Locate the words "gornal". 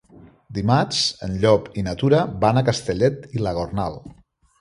3.59-4.01